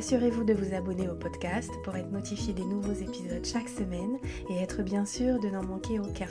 Assurez-vous 0.00 0.44
de 0.44 0.54
vous 0.54 0.74
abonner 0.74 1.10
au 1.10 1.14
podcast 1.14 1.70
pour 1.84 1.94
être 1.94 2.10
notifié 2.10 2.54
des 2.54 2.64
nouveaux 2.64 2.94
épisodes 2.94 3.44
chaque 3.44 3.68
semaine 3.68 4.16
et 4.48 4.56
être 4.56 4.82
bien 4.82 5.04
sûr 5.04 5.38
de 5.38 5.48
n'en 5.48 5.62
manquer 5.62 6.00
aucun. 6.00 6.28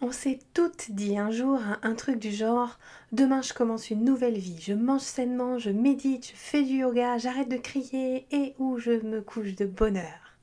On 0.00 0.12
s'est 0.12 0.38
toutes 0.54 0.92
dit 0.92 1.18
un 1.18 1.32
jour 1.32 1.58
un 1.82 1.94
truc 1.96 2.20
du 2.20 2.30
genre 2.30 2.78
Demain 3.10 3.42
je 3.42 3.52
commence 3.52 3.90
une 3.90 4.04
nouvelle 4.04 4.38
vie, 4.38 4.60
je 4.60 4.74
mange 4.74 5.00
sainement, 5.00 5.58
je 5.58 5.70
médite, 5.70 6.28
je 6.28 6.36
fais 6.36 6.62
du 6.62 6.74
yoga, 6.74 7.18
j'arrête 7.18 7.48
de 7.48 7.56
crier 7.56 8.28
et 8.30 8.54
où 8.60 8.78
je 8.78 8.92
me 8.92 9.22
couche 9.22 9.56
de 9.56 9.66
bonheur. 9.66 10.38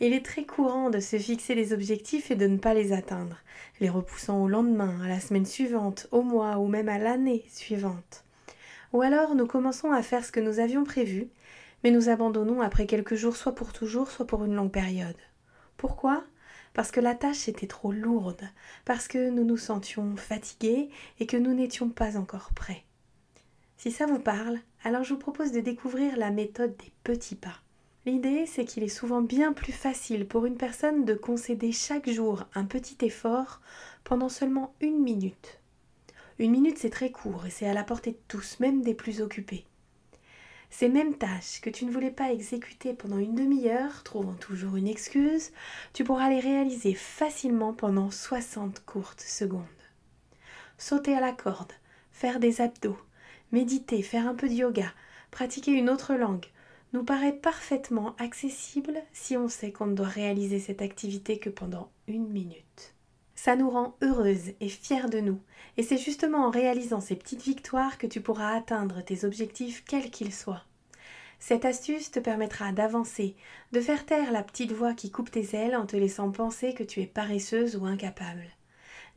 Il 0.00 0.14
est 0.14 0.24
très 0.24 0.44
courant 0.44 0.88
de 0.88 1.00
se 1.00 1.18
fixer 1.18 1.54
des 1.54 1.74
objectifs 1.74 2.30
et 2.30 2.34
de 2.34 2.46
ne 2.46 2.56
pas 2.56 2.72
les 2.72 2.94
atteindre, 2.94 3.36
les 3.80 3.90
repoussant 3.90 4.42
au 4.42 4.48
lendemain, 4.48 5.02
à 5.04 5.08
la 5.08 5.20
semaine 5.20 5.44
suivante, 5.44 6.08
au 6.12 6.22
mois 6.22 6.56
ou 6.60 6.66
même 6.66 6.88
à 6.88 6.96
l'année 6.96 7.44
suivante. 7.50 8.24
Ou 8.92 9.02
alors 9.02 9.34
nous 9.34 9.46
commençons 9.46 9.92
à 9.92 10.02
faire 10.02 10.24
ce 10.24 10.32
que 10.32 10.40
nous 10.40 10.60
avions 10.60 10.84
prévu, 10.84 11.28
mais 11.84 11.90
nous 11.90 12.08
abandonnons 12.08 12.60
après 12.60 12.86
quelques 12.86 13.14
jours 13.14 13.36
soit 13.36 13.54
pour 13.54 13.72
toujours, 13.72 14.10
soit 14.10 14.26
pour 14.26 14.44
une 14.44 14.54
longue 14.54 14.72
période. 14.72 15.16
Pourquoi? 15.76 16.24
Parce 16.74 16.90
que 16.90 17.00
la 17.00 17.14
tâche 17.14 17.48
était 17.48 17.66
trop 17.66 17.92
lourde, 17.92 18.48
parce 18.84 19.08
que 19.08 19.30
nous 19.30 19.44
nous 19.44 19.56
sentions 19.56 20.16
fatigués 20.16 20.90
et 21.20 21.26
que 21.26 21.36
nous 21.36 21.54
n'étions 21.54 21.88
pas 21.88 22.16
encore 22.16 22.50
prêts. 22.54 22.84
Si 23.76 23.92
ça 23.92 24.06
vous 24.06 24.18
parle, 24.18 24.58
alors 24.84 25.04
je 25.04 25.14
vous 25.14 25.20
propose 25.20 25.52
de 25.52 25.60
découvrir 25.60 26.16
la 26.16 26.30
méthode 26.30 26.76
des 26.76 26.92
petits 27.04 27.36
pas. 27.36 27.60
L'idée, 28.06 28.46
c'est 28.46 28.64
qu'il 28.64 28.82
est 28.82 28.88
souvent 28.88 29.20
bien 29.20 29.52
plus 29.52 29.72
facile 29.72 30.26
pour 30.26 30.46
une 30.46 30.56
personne 30.56 31.04
de 31.04 31.14
concéder 31.14 31.72
chaque 31.72 32.08
jour 32.08 32.44
un 32.54 32.64
petit 32.64 32.96
effort 33.04 33.60
pendant 34.02 34.28
seulement 34.28 34.74
une 34.80 35.00
minute. 35.02 35.60
Une 36.38 36.52
minute, 36.52 36.78
c'est 36.78 36.90
très 36.90 37.10
court 37.10 37.46
et 37.46 37.50
c'est 37.50 37.66
à 37.66 37.74
la 37.74 37.82
portée 37.82 38.12
de 38.12 38.20
tous, 38.28 38.60
même 38.60 38.82
des 38.82 38.94
plus 38.94 39.20
occupés. 39.20 39.66
Ces 40.70 40.88
mêmes 40.88 41.16
tâches 41.16 41.60
que 41.60 41.70
tu 41.70 41.84
ne 41.84 41.90
voulais 41.90 42.12
pas 42.12 42.30
exécuter 42.30 42.92
pendant 42.92 43.18
une 43.18 43.34
demi-heure, 43.34 44.04
trouvant 44.04 44.34
toujours 44.34 44.76
une 44.76 44.86
excuse, 44.86 45.50
tu 45.94 46.04
pourras 46.04 46.28
les 46.28 46.38
réaliser 46.38 46.94
facilement 46.94 47.72
pendant 47.72 48.10
60 48.10 48.84
courtes 48.84 49.20
secondes. 49.20 49.64
Sauter 50.76 51.14
à 51.14 51.20
la 51.20 51.32
corde, 51.32 51.72
faire 52.12 52.38
des 52.38 52.60
abdos, 52.60 52.98
méditer, 53.50 54.02
faire 54.02 54.28
un 54.28 54.34
peu 54.34 54.48
de 54.48 54.54
yoga, 54.54 54.92
pratiquer 55.32 55.72
une 55.72 55.90
autre 55.90 56.14
langue, 56.14 56.46
nous 56.92 57.02
paraît 57.02 57.32
parfaitement 57.32 58.14
accessible 58.16 59.02
si 59.12 59.36
on 59.36 59.48
sait 59.48 59.72
qu'on 59.72 59.86
ne 59.86 59.94
doit 59.94 60.06
réaliser 60.06 60.60
cette 60.60 60.82
activité 60.82 61.38
que 61.38 61.50
pendant 61.50 61.90
une 62.06 62.28
minute. 62.28 62.94
Ça 63.40 63.54
nous 63.54 63.70
rend 63.70 63.94
heureuses 64.02 64.50
et 64.60 64.68
fières 64.68 65.08
de 65.08 65.20
nous. 65.20 65.38
Et 65.76 65.84
c'est 65.84 65.96
justement 65.96 66.46
en 66.46 66.50
réalisant 66.50 67.00
ces 67.00 67.14
petites 67.14 67.44
victoires 67.44 67.96
que 67.96 68.08
tu 68.08 68.20
pourras 68.20 68.52
atteindre 68.52 69.00
tes 69.00 69.24
objectifs 69.24 69.84
quels 69.84 70.10
qu'ils 70.10 70.34
soient. 70.34 70.64
Cette 71.38 71.64
astuce 71.64 72.10
te 72.10 72.18
permettra 72.18 72.72
d'avancer, 72.72 73.36
de 73.70 73.80
faire 73.80 74.04
taire 74.06 74.32
la 74.32 74.42
petite 74.42 74.72
voix 74.72 74.92
qui 74.92 75.12
coupe 75.12 75.30
tes 75.30 75.54
ailes 75.54 75.76
en 75.76 75.86
te 75.86 75.94
laissant 75.94 76.32
penser 76.32 76.74
que 76.74 76.82
tu 76.82 77.00
es 77.00 77.06
paresseuse 77.06 77.76
ou 77.76 77.86
incapable. 77.86 78.44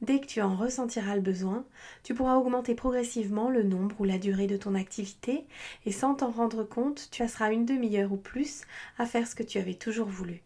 Dès 0.03 0.19
que 0.19 0.28
tu 0.28 0.39
en 0.44 0.56
ressentiras 0.56 1.16
le 1.16 1.22
besoin, 1.22 1.66
tu 2.03 2.13
pourras 2.13 2.35
augmenter 2.35 2.75
progressivement 2.75 3.50
le 3.50 3.63
nombre 3.63 3.96
ou 4.00 4.03
la 4.03 4.19
durée 4.19 4.46
de 4.46 4.56
ton 4.56 4.75
activité 4.75 5.47
et 5.88 5.91
sans 5.91 6.13
t'en 6.13 6.29
rendre 6.29 6.63
compte, 6.63 7.09
tu 7.09 7.23
passeras 7.23 7.51
une 7.51 7.66
demi-heure 7.66 8.12
ou 8.12 8.17
plus 8.17 8.62
à 9.00 9.07
faire 9.07 9.28
ce 9.28 9.34
que 9.34 9.41
tu 9.41 9.57
avais 9.57 9.73
toujours 9.73 10.09
voulu. 10.09 10.44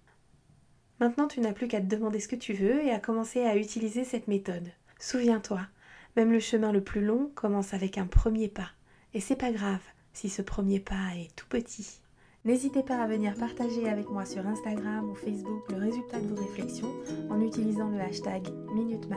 Maintenant, 0.99 1.27
tu 1.27 1.41
n'as 1.41 1.53
plus 1.53 1.67
qu'à 1.67 1.81
te 1.81 1.93
demander 1.93 2.19
ce 2.19 2.27
que 2.27 2.35
tu 2.35 2.53
veux 2.53 2.83
et 2.83 2.91
à 2.91 2.99
commencer 2.99 3.41
à 3.41 3.57
utiliser 3.57 4.03
cette 4.03 4.27
méthode. 4.27 4.69
Souviens-toi, 4.99 5.61
même 6.15 6.31
le 6.31 6.39
chemin 6.39 6.71
le 6.71 6.81
plus 6.81 7.03
long 7.03 7.31
commence 7.35 7.73
avec 7.73 7.97
un 7.97 8.07
premier 8.07 8.47
pas. 8.47 8.69
Et 9.13 9.19
c'est 9.19 9.35
pas 9.35 9.51
grave 9.51 9.81
si 10.13 10.29
ce 10.29 10.41
premier 10.41 10.79
pas 10.79 11.15
est 11.17 11.35
tout 11.35 11.47
petit. 11.49 11.99
N'hésitez 12.45 12.83
pas 12.83 13.01
à 13.01 13.07
venir 13.07 13.33
partager 13.35 13.89
avec 13.89 14.07
moi 14.09 14.23
sur 14.23 14.45
Instagram 14.45 15.09
ou 15.09 15.15
Facebook 15.15 15.63
le 15.71 15.77
résultat 15.77 16.19
de 16.19 16.27
vos 16.27 16.35
réflexions 16.35 16.93
en 17.29 17.41
utilisant 17.41 17.89
le 17.89 17.99
hashtag 17.99 18.47
Minute 18.73 19.07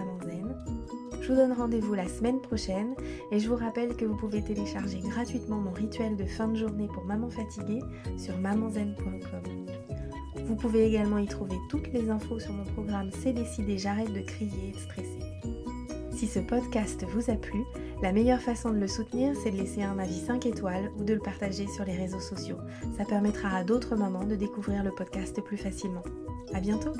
Je 1.20 1.28
vous 1.28 1.36
donne 1.36 1.52
rendez-vous 1.52 1.92
la 1.92 2.08
semaine 2.08 2.40
prochaine 2.40 2.94
et 3.30 3.38
je 3.38 3.48
vous 3.48 3.56
rappelle 3.56 3.94
que 3.96 4.06
vous 4.06 4.16
pouvez 4.16 4.42
télécharger 4.42 5.00
gratuitement 5.00 5.58
mon 5.58 5.72
rituel 5.72 6.16
de 6.16 6.24
fin 6.24 6.48
de 6.48 6.56
journée 6.56 6.88
pour 6.88 7.04
maman 7.04 7.28
fatiguée 7.28 7.82
sur 8.16 8.36
mamanzen.com. 8.38 10.07
Vous 10.46 10.56
pouvez 10.56 10.86
également 10.86 11.18
y 11.18 11.26
trouver 11.26 11.56
toutes 11.68 11.92
les 11.92 12.10
infos 12.10 12.38
sur 12.38 12.52
mon 12.52 12.64
programme 12.64 13.10
C'est 13.22 13.32
décidé, 13.32 13.78
j'arrête 13.78 14.12
de 14.12 14.20
crier 14.20 14.68
et 14.68 14.72
de 14.72 14.78
stresser. 14.78 15.18
Si 16.12 16.26
ce 16.26 16.40
podcast 16.40 17.04
vous 17.04 17.30
a 17.30 17.36
plu, 17.36 17.62
la 18.02 18.12
meilleure 18.12 18.40
façon 18.40 18.70
de 18.70 18.78
le 18.78 18.88
soutenir, 18.88 19.34
c'est 19.36 19.50
de 19.50 19.56
laisser 19.56 19.82
un 19.82 19.98
avis 19.98 20.18
5 20.18 20.46
étoiles 20.46 20.90
ou 20.98 21.04
de 21.04 21.14
le 21.14 21.20
partager 21.20 21.66
sur 21.68 21.84
les 21.84 21.96
réseaux 21.96 22.20
sociaux. 22.20 22.58
Ça 22.96 23.04
permettra 23.04 23.56
à 23.56 23.64
d'autres 23.64 23.96
mamans 23.96 24.24
de 24.24 24.34
découvrir 24.34 24.82
le 24.82 24.90
podcast 24.90 25.40
plus 25.42 25.56
facilement. 25.56 26.02
À 26.54 26.60
bientôt! 26.60 26.92